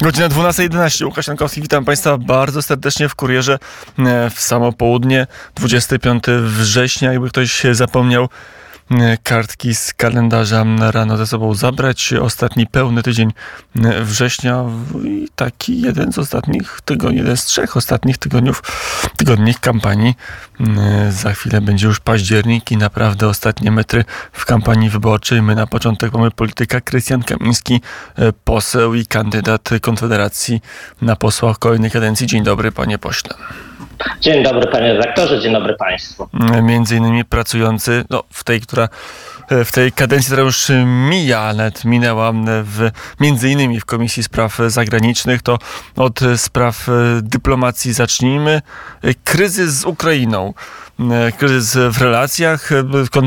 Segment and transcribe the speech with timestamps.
[0.00, 1.04] Godzina 12.11.
[1.04, 3.58] Łukasz Jankowski, witam Państwa bardzo serdecznie w kurierze
[3.98, 7.12] e, w samo południe, 25 września.
[7.12, 8.28] Jakby ktoś zapomniał
[9.22, 12.12] kartki z kalendarza rano ze sobą zabrać.
[12.12, 13.32] Ostatni pełny tydzień
[14.02, 14.64] września
[15.04, 18.62] i taki jeden z ostatnich tygodni, jeden z trzech ostatnich tygodniów,
[19.16, 20.14] tygodnich kampanii.
[21.10, 25.42] Za chwilę będzie już październik i naprawdę ostatnie metry w kampanii wyborczej.
[25.42, 27.80] My na początek mamy polityka Krystian Kamiński,
[28.44, 30.62] poseł i kandydat Konfederacji
[31.02, 32.26] na posła kolejnej kadencji.
[32.26, 33.34] Dzień dobry, panie pośle.
[34.20, 36.28] Dzień dobry panie redaktorze, dzień dobry państwu.
[36.62, 38.88] Między innymi pracujący no, w tej, która
[39.50, 42.32] w tej kadencji, która już mija, nawet minęła
[42.62, 45.58] w, między innymi w Komisji Spraw Zagranicznych, to
[45.96, 46.88] od spraw
[47.22, 48.62] dyplomacji zacznijmy.
[49.24, 50.54] Kryzys z Ukrainą.
[51.38, 52.70] Kryzys w relacjach.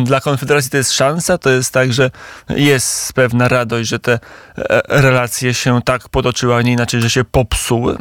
[0.06, 2.12] Dla Konfederacji to jest szansa, to jest tak, że
[2.50, 4.14] jest pewna radość, że te
[4.58, 7.98] e, relacje się tak potoczyły, a nie inaczej, że się popsuły.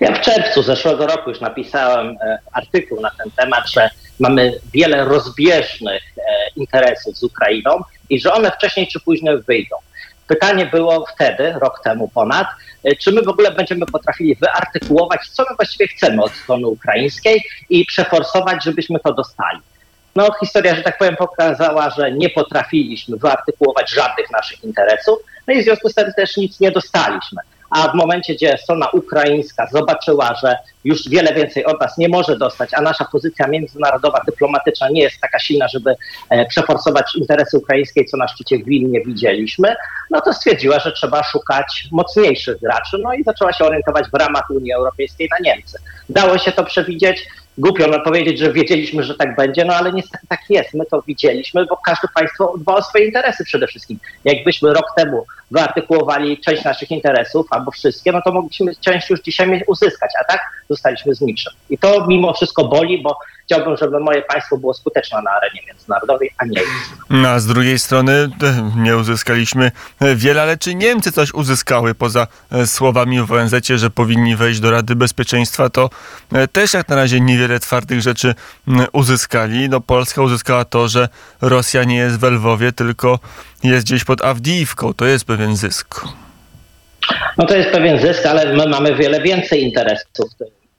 [0.00, 3.90] Ja w czerwcu zeszłego roku już napisałem e, artykuł na ten temat, że
[4.20, 6.22] mamy wiele rozbieżnych e,
[6.56, 9.76] interesów z Ukrainą i że one wcześniej czy później wyjdą.
[10.26, 12.46] Pytanie było wtedy, rok temu ponad,
[12.84, 17.44] e, czy my w ogóle będziemy potrafili wyartykułować, co my właściwie chcemy od strony ukraińskiej
[17.70, 19.58] i przeforsować, żebyśmy to dostali.
[20.16, 25.60] No, historia, że tak powiem, pokazała, że nie potrafiliśmy wyartykułować żadnych naszych interesów, no i
[25.60, 30.34] w związku z tym też nic nie dostaliśmy a w momencie, gdzie strona ukraińska zobaczyła,
[30.42, 35.02] że już wiele więcej od nas nie może dostać, a nasza pozycja międzynarodowa, dyplomatyczna nie
[35.02, 35.96] jest taka silna, żeby
[36.30, 39.76] e, przeforsować interesy ukraińskie, co na szczycie w Wilnie widzieliśmy,
[40.10, 44.50] no to stwierdziła, że trzeba szukać mocniejszych graczy, no i zaczęła się orientować w ramach
[44.50, 45.78] Unii Europejskiej na Niemcy.
[46.08, 47.26] Dało się to przewidzieć,
[47.58, 50.74] głupio no powiedzieć, że wiedzieliśmy, że tak będzie, no ale niestety tak jest.
[50.74, 53.98] My to widzieliśmy, bo każde państwo dba o swoje interesy przede wszystkim.
[54.24, 59.62] Jakbyśmy rok temu wyartykułowali część naszych interesów albo wszystkie, no to mogliśmy część już dzisiaj
[59.66, 60.40] uzyskać, a tak
[60.70, 61.52] zostaliśmy z niczym.
[61.70, 66.30] I to mimo wszystko boli, bo chciałbym, żeby moje państwo było skuteczne na arenie międzynarodowej,
[66.38, 66.72] a nie jest.
[67.10, 69.70] No, a z drugiej strony e, nie uzyskaliśmy
[70.00, 74.60] e, wiele, ale czy Niemcy coś uzyskały poza e, słowami w ONZ, że powinni wejść
[74.60, 75.90] do Rady Bezpieczeństwa, to
[76.52, 78.34] też jak na razie niewiele twardych rzeczy
[78.92, 79.68] uzyskali.
[79.68, 81.08] No, Polska uzyskała to, że
[81.40, 83.18] Rosja nie jest w Lwowie, tylko
[83.62, 84.94] jest gdzieś pod Awdijiwką.
[84.94, 86.00] To jest pewien zysk.
[87.38, 90.30] No to jest pewien zysk, ale my mamy wiele więcej interesów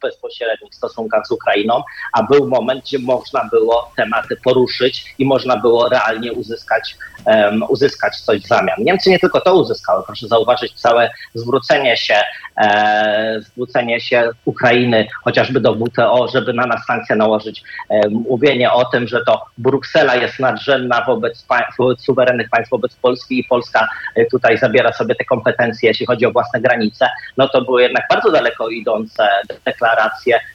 [0.01, 5.89] bezpośrednich stosunkach z Ukrainą, a był moment, gdzie można było tematy poruszyć i można było
[5.89, 8.77] realnie uzyskać, um, uzyskać coś w zamian.
[8.79, 12.21] Niemcy nie tylko to uzyskały, proszę zauważyć całe zwrócenie się,
[12.57, 18.85] e, zwrócenie się Ukrainy chociażby do WTO, żeby na nas sankcje nałożyć, e, mówienie o
[18.85, 21.45] tym, że to Bruksela jest nadrzędna wobec,
[21.79, 26.25] wobec suwerennych państw, wobec Polski i Polska e, tutaj zabiera sobie te kompetencje, jeśli chodzi
[26.25, 29.29] o własne granice, no to były jednak bardzo daleko idące
[29.65, 29.86] deklaracje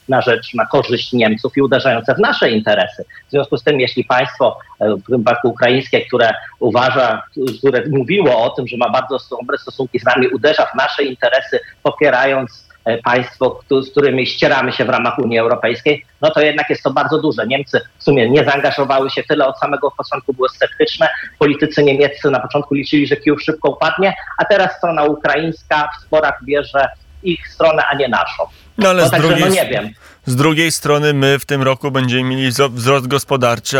[0.09, 3.05] na rzecz, na korzyść Niemców i uderzające w nasze interesy.
[3.27, 7.23] W związku z tym, jeśli państwo, e, w tym przypadku ukraińskie, które uważa,
[7.57, 11.59] które mówiło o tym, że ma bardzo dobre stosunki z nami, uderza w nasze interesy,
[11.83, 16.83] popierając e, państwo, z którymi ścieramy się w ramach Unii Europejskiej, no to jednak jest
[16.83, 17.47] to bardzo duże.
[17.47, 21.09] Niemcy w sumie nie zaangażowały się tyle, od samego początku były sceptyczne.
[21.39, 26.39] Politycy niemieccy na początku liczyli, że Kijów szybko upadnie, a teraz strona ukraińska w sporach
[26.45, 26.89] bierze
[27.23, 28.43] ich stronę, a nie naszą.
[28.77, 29.89] No ale no, z, także, drugiej, no nie wiem.
[30.25, 33.79] z drugiej strony my w tym roku będziemy mieli wzrost gospodarczy,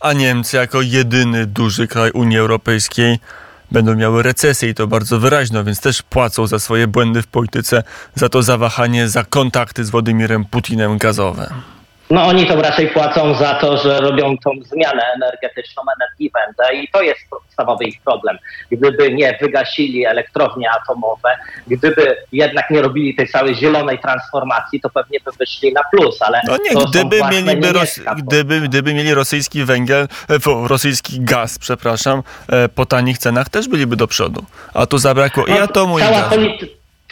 [0.00, 3.18] a Niemcy jako jedyny duży kraj Unii Europejskiej
[3.70, 7.82] będą miały recesję i to bardzo wyraźną, więc też płacą za swoje błędy w polityce,
[8.14, 11.50] za to zawahanie, za kontakty z Władimirem Putinem gazowe.
[12.10, 17.02] No oni to raczej płacą za to, że robią tą zmianę energetyczną, Energiewende i to
[17.02, 18.38] jest podstawowy ich problem.
[18.70, 25.18] Gdyby nie wygasili elektrownie atomowe, gdyby jednak nie robili tej całej zielonej transformacji, to pewnie
[25.24, 30.08] by wyszli na plus, ale no nie, gdyby, mieliby ros- gdyby, gdyby mieli rosyjski węgiel,
[30.30, 34.44] e, rosyjski gaz, przepraszam, e, po tanich cenach też byliby do przodu.
[34.74, 36.40] A tu zabrakło no, i atomu, i gazu.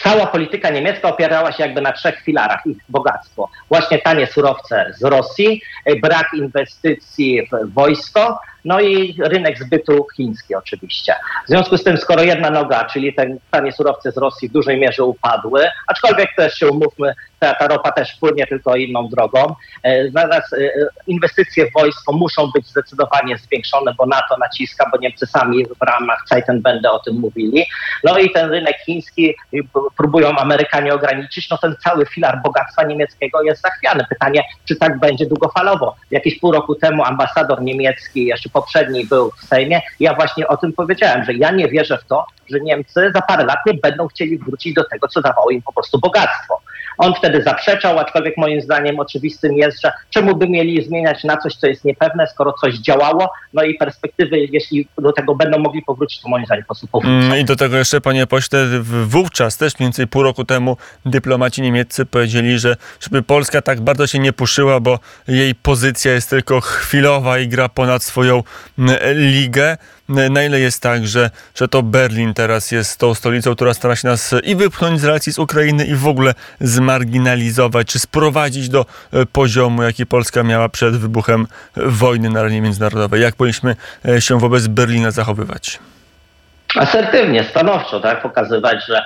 [0.03, 3.49] Cała polityka niemiecka opierała się jakby na trzech filarach ich bogactwo.
[3.69, 5.63] Właśnie tanie surowce z Rosji,
[6.03, 11.15] brak inwestycji w wojsko, no i rynek zbytu chiński oczywiście.
[11.47, 14.81] W związku z tym, skoro jedna noga, czyli te tanie surowce z Rosji w dużej
[14.81, 19.55] mierze upadły, aczkolwiek też się umówmy, ta, ta ropa też płynie tylko inną drogą,
[20.15, 20.71] zaraz e, e,
[21.07, 26.25] inwestycje w wojsko muszą być zdecydowanie zwiększone, bo NATO naciska, bo Niemcy sami w ramach
[26.31, 27.67] Zeitenwende o tym mówili.
[28.05, 29.35] No i ten rynek chiński
[29.97, 34.05] próbują Amerykanie ograniczyć, no ten cały filar bogactwa niemieckiego jest zachwiany.
[34.09, 35.97] Pytanie, czy tak będzie długofalowo.
[36.11, 40.73] Jakieś pół roku temu ambasador niemiecki, jeszcze poprzedni był w Sejmie, ja właśnie o tym
[40.73, 44.39] powiedziałem, że ja nie wierzę w to, że Niemcy za parę lat nie będą chcieli
[44.39, 46.61] wrócić do tego, co dawało im po prostu bogactwo.
[46.99, 51.57] On wtedy zaprzeczał, aczkolwiek moim zdaniem oczywistym jest, że czemu by mieli zmieniać na coś,
[51.57, 56.21] co jest niepewne, skoro coś działało, no i perspektywy, jeśli do tego będą mogli powrócić,
[56.21, 57.17] to moim zdaniem po prostu powrócą.
[57.17, 61.63] Mm, I do tego jeszcze, panie pośle, wówczas też mniej więcej pół roku temu dyplomaci
[61.63, 64.99] niemieccy powiedzieli, że żeby Polska tak bardzo się nie puszyła, bo
[65.29, 68.43] jej pozycja jest tylko chwilowa i gra ponad swoją
[68.79, 69.77] mm, ligę.
[70.09, 74.09] Na ile jest tak, że, że to Berlin teraz jest tą stolicą, która stara się
[74.09, 79.27] nas i wypchnąć z relacji z Ukrainy i w ogóle zmarginalizować, czy sprowadzić do e,
[79.27, 81.47] poziomu, jaki Polska miała przed wybuchem
[81.77, 83.23] wojny na arenie międzynarodowej?
[83.23, 83.77] Jak powinniśmy
[84.09, 85.79] e, się wobec Berlina zachowywać?
[86.77, 89.03] asertywnie, stanowczo, tak, pokazywać, że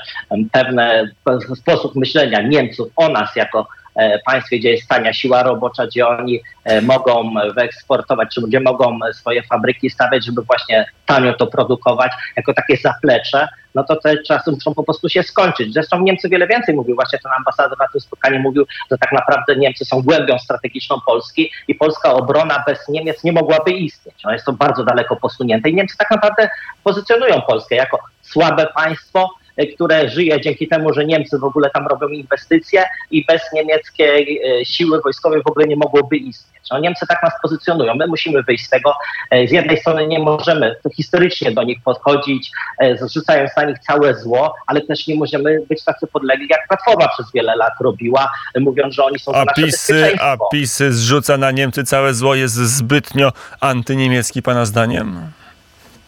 [0.53, 1.11] pewne
[1.57, 3.86] sposób myślenia Niemców o nas jako E,
[4.27, 9.43] państwie, gdzie jest tania siła robocza, gdzie oni e, mogą wyeksportować, czy gdzie mogą swoje
[9.43, 14.75] fabryki stawiać, żeby właśnie tanio to produkować, jako takie zaplecze, no to te czasy muszą
[14.75, 15.73] po prostu się skończyć.
[15.73, 19.57] Zresztą Niemcy wiele więcej mówił, właśnie ten ambasador na tym spotkaniu mówił, że tak naprawdę
[19.57, 24.15] Niemcy są głębią strategiczną Polski i polska obrona bez Niemiec nie mogłaby istnieć.
[24.25, 26.49] No jest to bardzo daleko posunięte i Niemcy tak naprawdę
[26.85, 29.31] pozycjonują Polskę jako słabe państwo,
[29.75, 34.65] które żyje dzięki temu, że Niemcy w ogóle tam robią inwestycje i bez niemieckiej e,
[34.65, 36.57] siły wojskowej w ogóle nie mogłoby istnieć.
[36.71, 37.95] No, Niemcy tak nas pozycjonują.
[37.95, 38.93] My musimy wyjść z tego.
[39.31, 44.15] E, z jednej strony nie możemy historycznie do nich podchodzić, e, zrzucając na nich całe
[44.15, 48.31] zło, ale też nie możemy być tacy podlegli, jak Platforma przez wiele lat robiła,
[48.61, 52.55] mówiąc, że oni są a nasze PiSy, A PiS zrzuca na Niemcy całe zło, jest
[52.55, 55.21] zbytnio antyniemiecki pana zdaniem?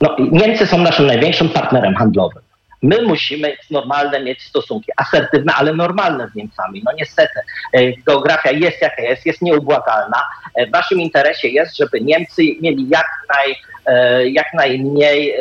[0.00, 2.47] No, Niemcy są naszym największym partnerem handlowym.
[2.82, 6.82] My musimy normalne mieć stosunki, asertywne, ale normalne z Niemcami.
[6.84, 7.40] No niestety,
[7.72, 10.22] e, geografia jest jaka jest, jest nieubłagalna.
[10.54, 15.34] E, w naszym interesie jest, żeby Niemcy mieli jak, naj, e, jak najmniej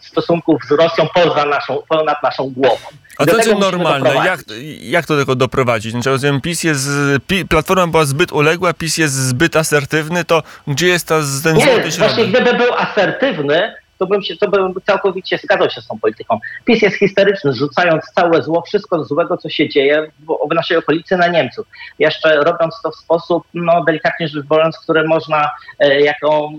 [0.00, 2.86] stosunków z Rosją poza naszą, ponad naszą głową.
[3.18, 4.14] A to jest normalne.
[4.14, 4.40] Jak,
[4.80, 5.92] jak do tego doprowadzić?
[5.92, 6.88] Znaczy, rozumiem, PiS jest,
[7.48, 11.92] Platforma była zbyt uległa, PiS jest zbyt asertywny, to gdzie jest ta, ten Nie, złoty
[11.92, 12.14] środek?
[12.14, 16.38] Właśnie gdyby był asertywny, to bym, się, to bym całkowicie zgadzał się z tą polityką.
[16.64, 21.16] PiS jest historyczny, rzucając całe zło, wszystko złego, co się dzieje w, w naszej okolicy
[21.16, 21.66] na Niemców.
[21.98, 26.50] Jeszcze robiąc to w sposób, no delikatnie rzecz biorąc, który można e, jako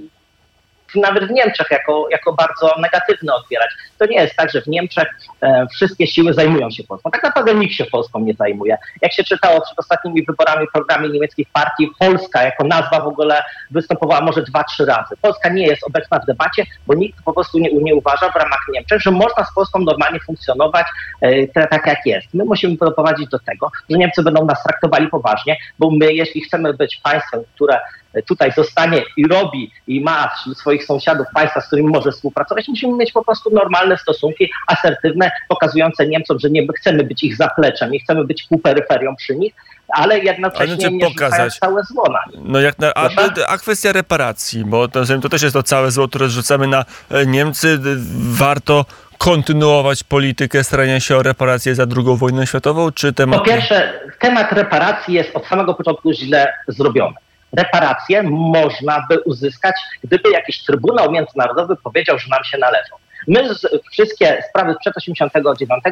[0.96, 3.70] nawet w Niemczech jako, jako bardzo negatywny odbierać.
[4.00, 5.08] To nie jest tak, że w Niemczech
[5.42, 7.12] e, wszystkie siły zajmują się Polską.
[7.12, 8.78] Tak naprawdę nikt się Polską nie zajmuje.
[9.02, 13.44] Jak się czytało przed ostatnimi wyborami w programie niemieckich partii, Polska jako nazwa w ogóle
[13.72, 15.16] występowała może dwa, trzy razy.
[15.22, 18.66] Polska nie jest obecna w debacie, bo nikt po prostu nie, nie uważa w ramach
[18.74, 20.86] Niemczech, że można z Polską normalnie funkcjonować
[21.22, 22.28] e, tak jak jest.
[22.34, 26.74] My musimy doprowadzić do tego, że Niemcy będą nas traktowali poważnie, bo my, jeśli chcemy
[26.74, 27.80] być państwem, które
[28.28, 33.12] tutaj zostanie i robi i ma swoich sąsiadów, państwa, z którymi może współpracować, musimy mieć
[33.12, 38.26] po prostu normalne stosunki, asertywne, pokazujące Niemcom, że nie chcemy być ich zapleczem, nie chcemy
[38.26, 39.54] być półperyferią przy nich,
[39.90, 41.60] ale jednocześnie ale nie pokazać.
[41.60, 43.10] całe zło na No jak na, a,
[43.48, 47.26] a, kwestia reparacji, bo to, to też jest to całe zło, które rzucamy na e,
[47.26, 47.80] Niemcy.
[48.18, 48.86] Warto
[49.18, 53.40] kontynuować politykę starania się o reparacje za II wojnę światową, czy temat...
[53.40, 57.16] Po pierwsze, temat reparacji jest od samego początku źle zrobiony
[57.54, 62.96] reparacje można by uzyskać, gdyby jakiś Trybunał Międzynarodowy powiedział, że nam się należą.
[63.28, 63.50] My
[63.92, 65.84] wszystkie sprawy sprzed 89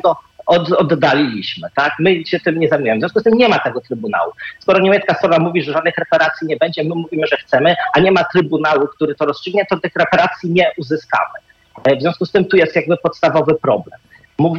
[0.45, 1.93] od, oddaliliśmy, tak?
[1.99, 2.97] My się tym nie zajmujemy.
[2.97, 4.31] W związku z tym nie ma tego Trybunału.
[4.59, 8.11] Skoro niemiecka strona mówi, że żadnych reparacji nie będzie, my mówimy, że chcemy, a nie
[8.11, 11.39] ma Trybunału, który to rozstrzygnie, to tych reparacji nie uzyskamy.
[11.83, 13.99] E, w związku z tym tu jest jakby podstawowy problem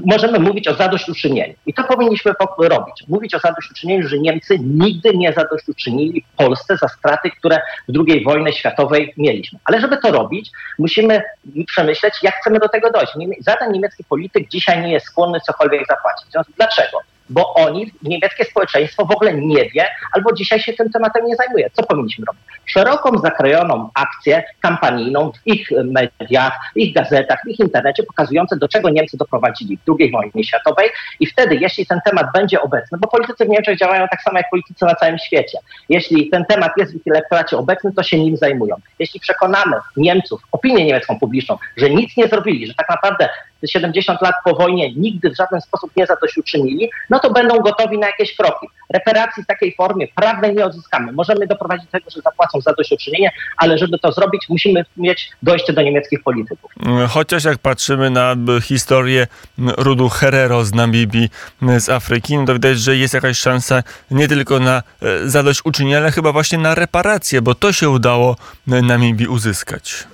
[0.05, 1.55] możemy mówić o zadośćuczynieniu.
[1.67, 3.05] I to powinniśmy robić.
[3.09, 8.53] Mówić o zadośćuczynieniu, że Niemcy nigdy nie zadośćuczynili Polsce za straty, które w II wojnie
[8.53, 9.59] światowej mieliśmy.
[9.65, 11.23] Ale żeby to robić, musimy
[11.67, 13.13] przemyśleć, jak chcemy do tego dojść.
[13.47, 16.55] Żaden niemiecki polityk dzisiaj nie jest skłonny cokolwiek zapłacić.
[16.57, 16.99] Dlaczego?
[17.31, 21.71] Bo oni, niemieckie społeczeństwo w ogóle nie wie, albo dzisiaj się tym tematem nie zajmuje.
[21.73, 22.43] Co powinniśmy robić?
[22.67, 28.69] Szeroką, zakrojoną akcję kampanijną w ich mediach, w ich gazetach, w ich internecie, pokazujące, do
[28.69, 30.89] czego Niemcy doprowadzili w II wojnie światowej
[31.21, 34.51] i wtedy, jeśli ten temat będzie obecny, bo politycy w Niemczech działają tak samo jak
[34.51, 35.59] politycy na całym świecie,
[35.89, 38.77] jeśli ten temat jest w ich elektoracie obecny, to się nim zajmują.
[38.99, 43.29] Jeśli przekonamy Niemców, opinię niemiecką publiczną, że nic nie zrobili, że tak naprawdę
[43.69, 48.07] 70 lat po wojnie nigdy w żaden sposób nie zadośćuczynili, no to będą gotowi na
[48.07, 48.67] jakieś kroki.
[48.95, 51.13] Reparacji w takiej formie prawnej nie odzyskamy.
[51.13, 55.83] Możemy doprowadzić do tego, że zapłacą zadośćuczynienie, ale żeby to zrobić, musimy mieć dojście do
[55.83, 56.71] niemieckich polityków.
[57.09, 59.27] Chociaż jak patrzymy na historię
[59.59, 61.29] rudu Herero z Namibii,
[61.79, 64.83] z Afryki, no to widać, że jest jakaś szansa nie tylko na
[65.25, 68.37] zadośćuczynienie, ale chyba właśnie na reparacje, bo to się udało
[68.67, 70.07] Namibii uzyskać.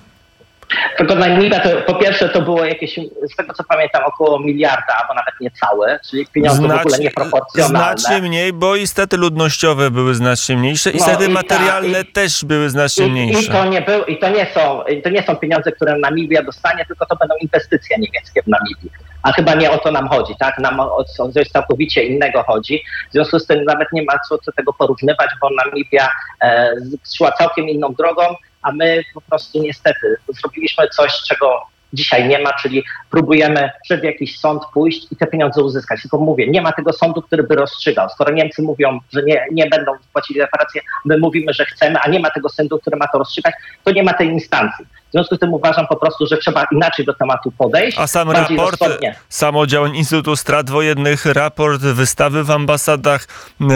[0.97, 2.95] Tylko Namibia to po pierwsze to było jakieś,
[3.33, 7.99] z tego co pamiętam, około miliarda, albo nawet niecałe, czyli pieniądze Znacz, w ogóle nieproporcjonalne.
[7.99, 12.45] Znacznie mniej, bo i ludnościowe były znacznie mniejsze i no, stety materialne ta, i, też
[12.45, 13.43] były znacznie i, mniejsze.
[13.43, 16.85] I to, nie był, i, to nie są, to nie są pieniądze, które Namibia dostanie,
[16.87, 18.91] tylko to będą inwestycje niemieckie w Namibii.
[19.23, 20.59] A chyba nie o to nam chodzi, tak?
[20.59, 21.05] Nam o
[21.35, 22.83] coś całkowicie innego chodzi.
[23.11, 26.09] W związku z tym nawet nie ma co, co tego porównywać, bo Namibia
[26.43, 26.73] e,
[27.17, 28.23] szła całkiem inną drogą
[28.67, 34.39] a my po prostu niestety zrobiliśmy coś, czego dzisiaj nie ma, czyli próbujemy przed jakiś
[34.39, 36.03] sąd pójść i te pieniądze uzyskać.
[36.03, 38.09] Tylko mówię, nie ma tego sądu, który by rozstrzygał.
[38.09, 42.21] Skoro Niemcy mówią, że nie, nie będą płacili reparacje, my mówimy, że chcemy, a nie
[42.21, 43.55] ma tego sądu, który ma to rozstrzygać,
[43.85, 44.87] to nie ma tej instancji.
[45.09, 47.99] W związku z tym uważam po prostu, że trzeba inaczej do tematu podejść.
[47.99, 48.81] A sam raport
[49.29, 53.27] samodziałań Instytutu Strat Wojennych, raport, wystawy w ambasadach,
[53.61, 53.67] e,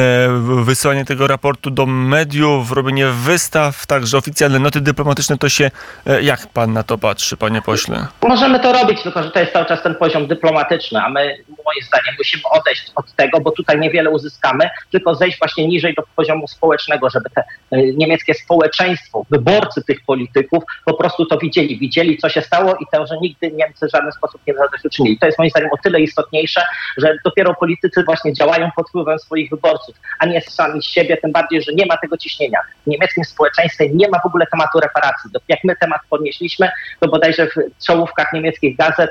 [0.65, 5.71] wysłanie tego raportu do mediów, robienie wystaw, także oficjalne noty dyplomatyczne, to się,
[6.07, 8.07] e, jak pan na to patrzy, panie pośle?
[8.23, 11.37] Możemy to robić, tylko że to jest cały czas ten poziom dyplomatyczny, a my
[11.71, 16.03] moim zdaniem musimy odejść od tego, bo tutaj niewiele uzyskamy, tylko zejść właśnie niżej do
[16.17, 22.19] poziomu społecznego, żeby te e, niemieckie społeczeństwo, wyborcy tych polityków po prostu to widzieli, widzieli
[22.19, 25.19] co się stało i to, że nigdy Niemcy w żaden sposób nie zadośćuczynili.
[25.19, 26.62] To jest moim zdaniem o tyle istotniejsze,
[26.97, 31.33] że dopiero politycy właśnie działają pod wpływem swoich wyborców, a nie sami z siebie, tym
[31.33, 32.59] bardziej, że nie ma tego ciśnienia.
[32.87, 35.31] W niemieckim społeczeństwie nie ma w ogóle tematu reparacji.
[35.49, 39.11] Jak my temat podnieśliśmy, to bodajże w czołówkach niemieckich gazet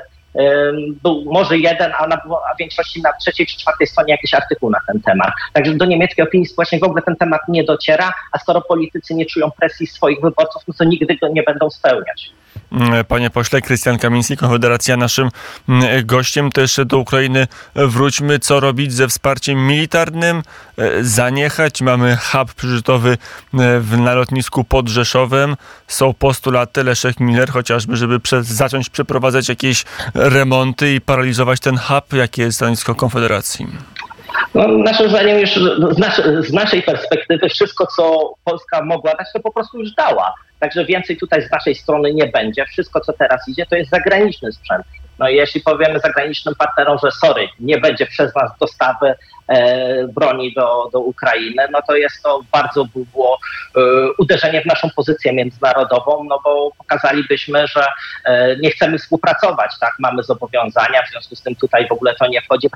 [1.02, 2.16] był może jeden, a, na,
[2.50, 5.32] a w większości na trzeciej czy czwartej stronie jakiś artykuł na ten temat.
[5.52, 9.26] Także do niemieckiej opinii społecznej w ogóle ten temat nie dociera, a skoro politycy nie
[9.26, 12.30] czują presji swoich wyborców, no to nigdy go nie będą spełniać.
[12.72, 15.28] Mm, panie pośle, Krystian Kamiński, Konfederacja, naszym
[15.68, 16.52] mm, gościem.
[16.52, 18.38] Też do Ukrainy wróćmy.
[18.38, 20.42] Co robić ze wsparciem militarnym?
[20.78, 21.82] E, zaniechać.
[21.82, 23.18] Mamy hub przyżytowy
[23.54, 25.56] e, na lotnisku pod Rzeszowem.
[25.88, 29.84] Są postulaty Leszek Miller, chociażby, żeby prze zacząć przeprowadzać jakieś
[30.14, 32.12] remonty i paraliżować ten hub.
[32.12, 33.66] Jakie jest stanowisko Konfederacji?
[34.54, 39.52] No, naszym zdaniem już z, z naszej perspektywy wszystko, co Polska mogła dać, to po
[39.52, 40.34] prostu już dała.
[40.60, 42.66] Także więcej tutaj z naszej strony nie będzie.
[42.66, 44.86] Wszystko, co teraz idzie, to jest zagraniczny sprzęt.
[45.20, 49.14] No i jeśli powiemy zagranicznym partnerom, że sorry, nie będzie przez nas dostawy
[49.48, 53.38] e, broni do, do Ukrainy, no to jest to bardzo było
[53.76, 53.80] e,
[54.18, 57.86] uderzenie w naszą pozycję międzynarodową, no bo pokazalibyśmy, że
[58.24, 62.26] e, nie chcemy współpracować, tak, mamy zobowiązania, w związku z tym tutaj w ogóle to
[62.26, 62.72] nie wchodzi w,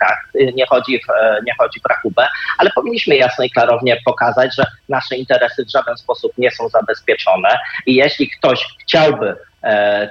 [0.54, 4.66] nie chodzi w, e, nie chodzi w rachubę, ale powinniśmy jasno i klarownie pokazać, że
[4.88, 9.53] nasze interesy w żaden sposób nie są zabezpieczone i jeśli ktoś chciałby E,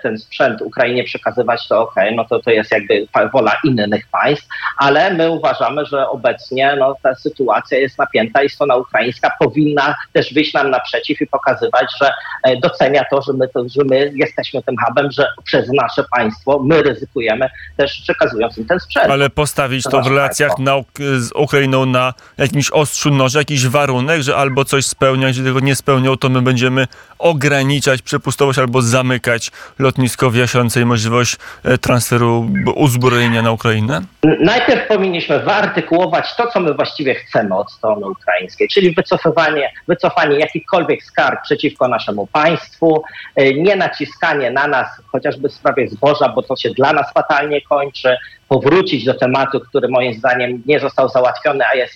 [0.04, 5.14] ten sprzęt Ukrainie przekazywać, to ok, no to to jest jakby wola innych państw, ale
[5.14, 10.54] my uważamy, że obecnie no, ta sytuacja jest napięta i strona ukraińska powinna też wyjść
[10.54, 14.76] nam naprzeciw i pokazywać, że e, docenia to, że my, to, że my jesteśmy tym
[14.88, 19.12] hubem, że przez nasze państwo my ryzykujemy też przekazując im ten sprzęt.
[19.12, 20.74] Ale postawić to w relacjach na,
[21.18, 25.76] z Ukrainą na jakimś ostrzu noża, jakiś warunek, że albo coś spełnia, jeżeli tego nie
[25.76, 26.88] spełnią, to my będziemy
[27.20, 29.43] ograniczać przepustowość albo zamykać
[29.80, 34.02] lotnisko w Jasiącej możliwość e, transferu uzbrojenia na Ukrainę?
[34.40, 41.04] Najpierw powinniśmy wyartykułować to, co my właściwie chcemy od strony ukraińskiej, czyli wycofywanie, wycofanie jakichkolwiek
[41.04, 43.04] skarg przeciwko naszemu państwu,
[43.36, 47.62] e, nie naciskanie na nas chociażby w sprawie zboża, bo to się dla nas fatalnie
[47.62, 48.18] kończy,
[48.54, 51.94] powrócić do tematu, który moim zdaniem nie został załatwiony, a jest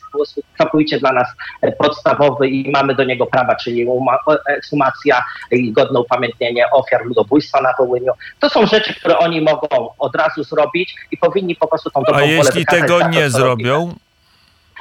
[0.57, 1.27] całkowicie dla nas
[1.77, 3.87] podstawowy i mamy do niego prawa, czyli
[4.47, 8.11] ekshumacja i godne upamiętnienie ofiar ludobójstwa na Wołyniu.
[8.39, 9.67] To są rzeczy, które oni mogą
[9.99, 13.93] od razu zrobić i powinni po prostu tą dobrą A jeśli tego nie zrobią?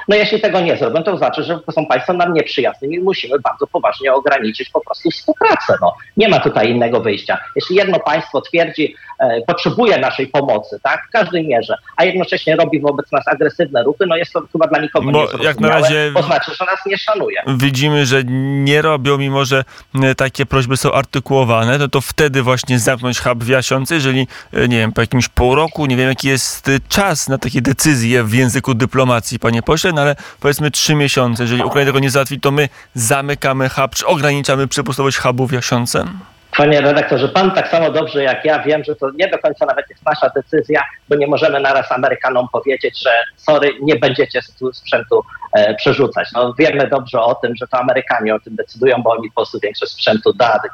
[0.07, 3.67] No jeśli tego nie zrobią, to znaczy, że są państwem nam nieprzyjaznym i musimy bardzo
[3.67, 5.73] poważnie ograniczyć po prostu współpracę.
[5.81, 7.37] No, nie ma tutaj innego wyjścia.
[7.55, 12.79] Jeśli jedno państwo twierdzi, e, potrzebuje naszej pomocy, tak, w każdej mierze, a jednocześnie robi
[12.79, 16.23] wobec nas agresywne ruchy, no jest to chyba dla nikogo Bo jak na razie to
[16.23, 17.41] znaczy, że nas nie szanuje.
[17.47, 18.23] Widzimy, że
[18.63, 19.63] nie robią, mimo że
[20.03, 24.67] e, takie prośby są artykułowane, no to wtedy właśnie zamknąć hub w Jasiące, jeżeli, e,
[24.67, 28.33] nie wiem, po jakimś pół roku, nie wiem, jaki jest czas na takie decyzje w
[28.33, 31.43] języku dyplomacji, panie pośle, no ale powiedzmy trzy miesiące.
[31.43, 36.05] Jeżeli Ukraina tego nie załatwi, to my zamykamy hub, czy ograniczamy przepustowość hubów w Jasiące?
[36.57, 39.89] Panie redaktorze, pan tak samo dobrze jak ja wiem, że to nie do końca nawet
[39.89, 44.41] jest nasza decyzja, bo nie możemy naraz Amerykanom powiedzieć, że sorry, nie będziecie
[44.73, 45.23] sprzętu
[45.53, 46.29] e, przerzucać.
[46.33, 49.59] No, wiemy dobrze o tym, że to Amerykanie o tym decydują, bo oni po prostu
[49.59, 50.67] większość sprzętu dadzą.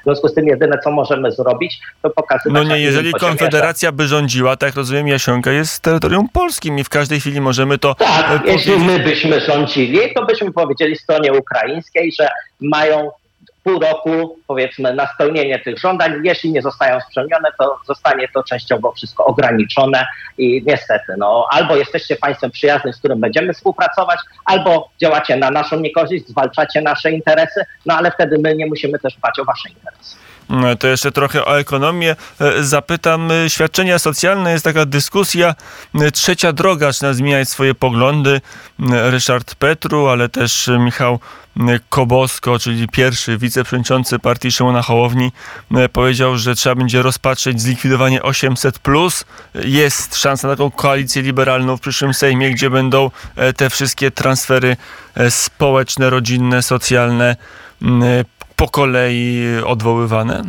[0.00, 2.66] W związku z tym jedyne, co możemy zrobić, to pokazywać...
[2.66, 7.20] No nie, jeżeli Konfederacja by rządziła, tak rozumiem, Jasionka jest terytorium polskim i w każdej
[7.20, 7.94] chwili możemy to...
[7.94, 12.28] Tak, e, jeśli my byśmy rządzili, to byśmy powiedzieli stronie ukraińskiej, że
[12.60, 13.10] mają
[13.62, 16.12] pół roku, powiedzmy, na spełnienie tych żądań.
[16.24, 20.06] Jeśli nie zostają spełnione, to zostanie to częściowo wszystko ograniczone
[20.38, 25.80] i niestety, no, albo jesteście państwem przyjaznym, z którym będziemy współpracować, albo działacie na naszą
[25.80, 30.16] niekorzyść, zwalczacie nasze interesy, no ale wtedy my nie musimy też dbać o wasze interesy.
[30.52, 32.16] No, to jeszcze trochę o ekonomię.
[32.40, 35.54] E, zapytam, e, świadczenia socjalne jest taka dyskusja.
[35.94, 38.40] E, trzecia droga zaczyna zmieniać swoje poglądy.
[38.90, 41.18] Ryszard Petru, ale też Michał
[41.88, 45.32] Kobosko, czyli pierwszy wiceprzewodniczący partii Szymona Hołowni,
[45.92, 48.78] powiedział, że trzeba będzie rozpatrzeć zlikwidowanie 800.
[49.54, 53.10] Jest szansa na taką koalicję liberalną w przyszłym Sejmie, gdzie będą
[53.56, 54.76] te wszystkie transfery
[55.30, 57.36] społeczne, rodzinne, socjalne
[58.62, 60.42] po kolei odwoływane?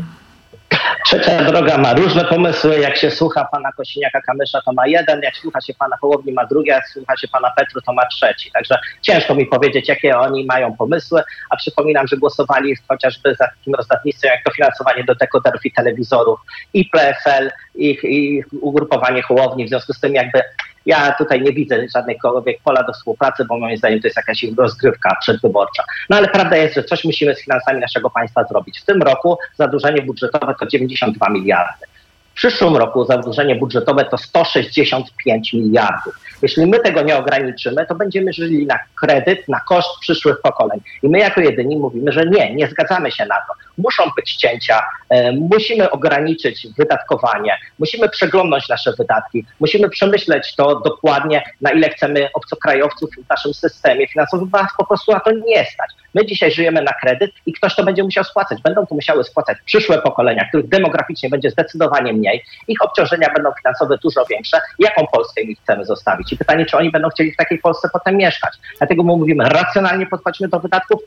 [1.05, 2.79] Trzecia droga ma różne pomysły.
[2.79, 5.21] Jak się słucha pana Kosiniaka-Kamysza, to ma jeden.
[5.21, 6.69] Jak słucha się pana Hołowni, ma drugi.
[6.69, 8.51] Jak słucha się pana Petru, to ma trzeci.
[8.51, 11.23] Także ciężko mi powiedzieć, jakie oni mają pomysły.
[11.49, 16.39] A przypominam, że głosowali chociażby za takim rozdawnictwem, jak dofinansowanie do dekoderów i telewizorów
[16.73, 19.65] i PSL, i, i ugrupowanie Hołowni.
[19.65, 20.41] W związku z tym jakby
[20.85, 25.17] ja tutaj nie widzę żadnego pola do współpracy, bo moim zdaniem to jest jakaś rozgrywka
[25.21, 25.83] przedwyborcza.
[26.09, 28.79] No ale prawda jest, że coś musimy z finansami naszego państwa zrobić.
[28.79, 31.85] W tym roku zadłużenie budżetowe to 92 miliardy.
[32.33, 36.19] W przyszłym roku zadłużenie budżetowe to 165 miliardów.
[36.41, 40.79] Jeśli my tego nie ograniczymy, to będziemy żyli na kredyt, na koszt przyszłych pokoleń.
[41.03, 43.53] I my jako jedyni mówimy, że nie, nie zgadzamy się na to.
[43.77, 51.43] Muszą być cięcia, e, musimy ograniczyć wydatkowanie, musimy przeglądnąć nasze wydatki, musimy przemyśleć to dokładnie,
[51.61, 55.89] na ile chcemy obcokrajowców w naszym systemie finansowym, bo po prostu na to nie stać.
[56.13, 58.61] My dzisiaj żyjemy na kredyt i ktoś to będzie musiał spłacać.
[58.61, 62.22] Będą to musiały spłacać przyszłe pokolenia, których demograficznie będzie zdecydowanie mniej.
[62.67, 64.61] Ich obciążenia będą finansowe dużo większe.
[64.79, 66.33] Jaką Polskę mi chcemy zostawić?
[66.33, 68.53] I pytanie, czy oni będą chcieli w takiej Polsce potem mieszkać.
[68.77, 71.01] Dlatego my mówimy, racjonalnie podchodźmy do wydatków,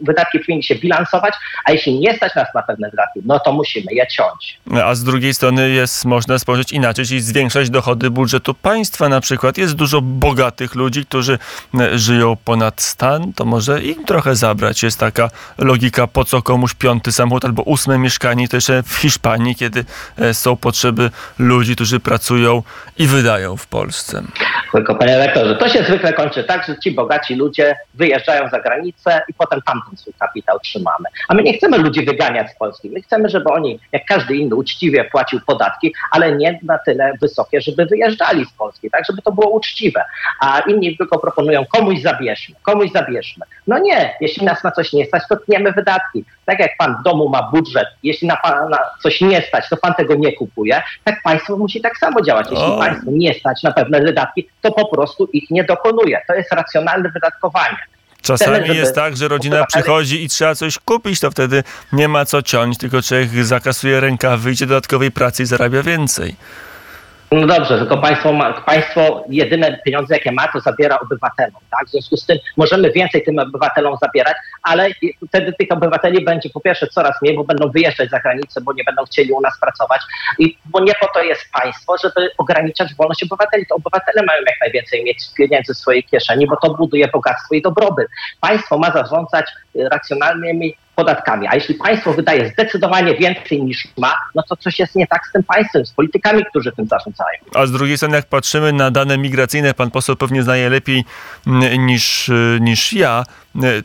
[0.00, 3.86] wydatki powinny się bilansować, a jeśli nie stać nas na pewne wydatki, no to musimy
[3.92, 4.60] je ciąć.
[4.84, 9.58] A z drugiej strony jest, można spojrzeć inaczej, czyli zwiększać dochody budżetu państwa na przykład.
[9.58, 11.38] Jest dużo bogatych ludzi, którzy
[11.80, 14.82] e, żyją ponad stan, to może im trochę zabrać.
[14.82, 19.54] Jest taka logika, po co komuś piąty samochód albo ósme mieszkanie, to jeszcze w Hiszpanii,
[19.54, 19.84] kiedy
[20.18, 22.62] e, są potrzeby ludzi, którzy pracują
[22.98, 24.22] i wydają w Polsce.
[24.72, 29.20] Tylko panie rektorze, to się zwykle kończy tak, że ci bogaci ludzie wyjeżdżają za granicę
[29.28, 31.04] i potem tamten swój kapitał trzymamy.
[31.28, 32.90] A my nie chcemy ludzi wyganiać z Polski.
[32.90, 37.60] My chcemy, żeby oni, jak każdy inny, uczciwie płacił podatki, ale nie na tyle wysokie,
[37.60, 40.04] żeby wyjeżdżali z Polski, tak, żeby to było uczciwe.
[40.40, 43.46] A inni tylko proponują, komuś zabierzmy, komuś zabierzmy.
[43.66, 46.24] No nie, jeśli nas na coś nie stać, to tniemy wydatki.
[46.48, 49.94] Tak jak pan w domu ma budżet, jeśli na pana coś nie stać, to pan
[49.94, 52.46] tego nie kupuje, tak państwo musi tak samo działać.
[52.50, 52.78] Jeśli o.
[52.78, 56.20] państwo nie stać na pewne wydatki, to po prostu ich nie dokonuje.
[56.26, 57.76] To jest racjonalne wydatkowanie.
[58.22, 62.42] Czasami jest tak, że rodzina przychodzi i trzeba coś kupić, to wtedy nie ma co
[62.42, 66.36] ciąć, tylko człowiek zakasuje rękawy, idzie dodatkowej pracy i zarabia więcej.
[67.32, 71.60] No dobrze, tylko państwo, ma, państwo jedyne pieniądze, jakie ma, to zabiera obywatelom.
[71.70, 71.86] Tak?
[71.86, 74.88] W związku z tym możemy więcej tym obywatelom zabierać, ale
[75.28, 78.84] wtedy tych obywateli będzie po pierwsze coraz mniej, bo będą wyjeżdżać za granicę, bo nie
[78.84, 80.00] będą chcieli u nas pracować.
[80.38, 83.66] I bo nie po to jest państwo, żeby ograniczać wolność obywateli.
[83.66, 87.62] To obywatele mają jak najwięcej mieć pieniędzy w swojej kieszeni, bo to buduje bogactwo i
[87.62, 88.08] dobrobyt.
[88.40, 91.46] Państwo ma zarządzać racjonalnymi podatkami.
[91.50, 95.32] A jeśli państwo wydaje zdecydowanie więcej niż ma, no to coś jest nie tak z
[95.32, 97.38] tym państwem, z politykami, którzy tym zarządzają.
[97.54, 101.04] A z drugiej strony, jak patrzymy na dane migracyjne, pan poseł pewnie znaje lepiej
[101.46, 103.24] mm, niż, y, niż ja,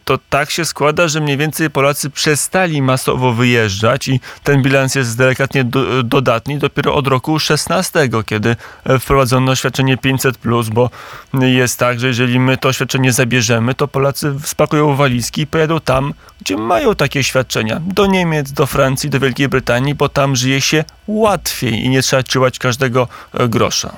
[0.06, 5.18] to tak się składa, że mniej więcej Polacy przestali masowo wyjeżdżać i ten bilans jest
[5.18, 8.56] delikatnie do, dodatni dopiero od roku 16, kiedy
[9.00, 10.90] wprowadzono świadczenie 500+, bo
[11.34, 16.14] jest tak, że jeżeli my to świadczenie zabierzemy, to Polacy spakują walizki i pojadą tam,
[16.42, 17.82] gdzie mają takie świadczenia.
[17.86, 22.24] Do Niemiec, do Francji, do Wielkiej Brytanii, bo tam żyje się łatwiej i nie trzeba
[22.24, 23.94] czuwać każdego e, grosza.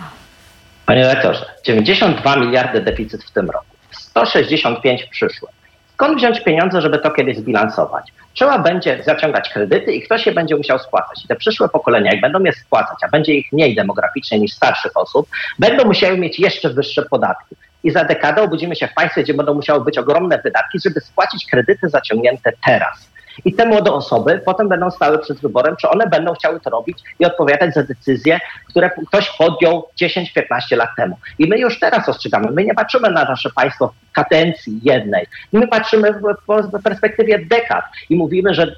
[0.86, 5.55] Panie rektorze, 92 miliardy deficyt w tym roku, 165 w przyszłym.
[5.96, 8.14] Skąd wziąć pieniądze, żeby to kiedyś zbilansować?
[8.34, 11.26] Trzeba będzie zaciągać kredyty i ktoś je będzie musiał spłacać.
[11.26, 14.98] I te przyszłe pokolenia, jak będą je spłacać, a będzie ich mniej demograficznie niż starszych
[14.98, 15.28] osób,
[15.60, 19.54] będą musiały mieć jeszcze wyższe podatki i za dekadę obudzimy się w państwie, gdzie będą
[19.54, 23.10] musiały być ogromne wydatki, żeby spłacić kredyty zaciągnięte teraz.
[23.46, 26.98] I te młode osoby potem będą stały przed wyborem, czy one będą chciały to robić
[27.20, 31.18] i odpowiadać za decyzje, które ktoś podjął 10-15 lat temu.
[31.40, 35.68] I my już teraz ostrzegamy, my nie patrzymy na nasze państwo w kadencji jednej, my
[35.68, 38.76] patrzymy w, perspektywie dekad i mówimy, że,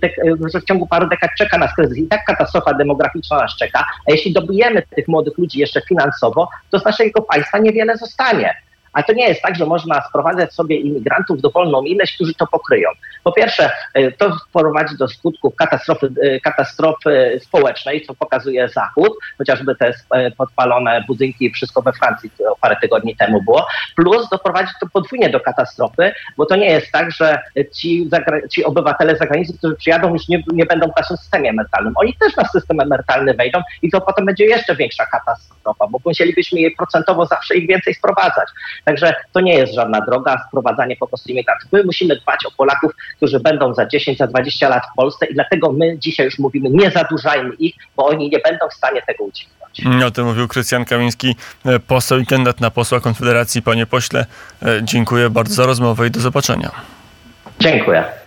[0.53, 4.11] że w ciągu paru dekad czeka nas kryzys i tak katastrofa demograficzna nas czeka, a
[4.11, 8.66] jeśli dobijemy tych młodych ludzi jeszcze finansowo, to z naszego państwa niewiele zostanie.
[8.97, 12.89] Ale to nie jest tak, że można sprowadzać sobie imigrantów dowolną ilość, którzy to pokryją.
[13.23, 19.75] Po pierwsze, y, to prowadzi do skutków katastrofy, y, katastrofy społecznej, co pokazuje Zachód, chociażby
[19.75, 19.93] te y,
[20.37, 22.31] podpalone budynki i wszystko we Francji
[22.61, 23.67] parę tygodni temu było.
[23.95, 27.39] Plus doprowadzi to podwójnie do katastrofy, bo to nie jest tak, że
[27.73, 28.09] ci,
[28.51, 31.93] ci obywatele zagraniczni, którzy przyjadą, już nie, nie będą w naszym systemie emerytalnym.
[31.95, 36.59] Oni też na system emerytalny wejdą i to potem będzie jeszcze większa katastrofa, bo musielibyśmy
[36.59, 38.49] jej procentowo zawsze ich więcej sprowadzać.
[38.87, 41.71] Także to nie jest żadna droga, sprowadzanie po prostu imigrantów.
[41.71, 45.33] My musimy dbać o Polaków, którzy będą za 10, za 20 lat w Polsce i
[45.33, 49.23] dlatego my dzisiaj już mówimy, nie zadłużajmy ich, bo oni nie będą w stanie tego
[49.23, 50.03] udźwignąć.
[50.05, 53.61] O tym mówił Krystian Kamiński, e, poseł i kandydat na posła Konfederacji.
[53.61, 54.25] Panie pośle,
[54.63, 56.71] e, dziękuję bardzo za rozmowę i do zobaczenia.
[57.59, 58.03] Dziękuję.